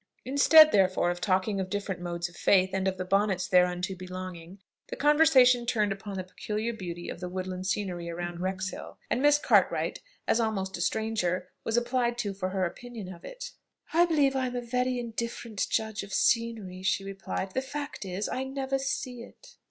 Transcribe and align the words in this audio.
Instead, 0.25 0.71
therefore, 0.71 1.11
of 1.11 1.21
talking 1.21 1.59
of 1.59 1.69
different 1.69 2.01
modes 2.01 2.27
of 2.27 2.35
faith, 2.35 2.71
and 2.73 2.87
of 2.87 2.97
the 2.97 3.05
bonnets 3.05 3.47
thereunto 3.47 3.93
belonging, 3.93 4.57
the 4.87 4.95
conversation 4.95 5.63
turned 5.63 5.91
upon 5.91 6.15
the 6.17 6.23
peculiar 6.23 6.73
beauty 6.73 7.07
of 7.07 7.19
the 7.19 7.29
woodland 7.29 7.67
scenery 7.67 8.09
around 8.09 8.39
Wrexhill; 8.41 8.97
and 9.11 9.21
Miss 9.21 9.37
Cartwright, 9.37 9.99
as 10.27 10.39
almost 10.39 10.75
a 10.75 10.81
stranger, 10.81 11.49
was 11.63 11.77
applied 11.77 12.17
to 12.17 12.33
for 12.33 12.49
her 12.49 12.65
opinion 12.65 13.13
of 13.13 13.23
it. 13.23 13.51
"I 13.93 14.05
believe 14.07 14.35
I 14.35 14.47
am 14.47 14.55
a 14.55 14.61
very 14.61 14.97
indifferent 14.97 15.67
judge 15.69 16.01
of 16.01 16.13
scenery," 16.15 16.81
she 16.81 17.03
replied. 17.03 17.51
"The 17.53 17.61
fact 17.61 18.03
is, 18.03 18.27
I 18.27 18.43
never 18.43 18.79
see 18.79 19.21
it." 19.21 19.55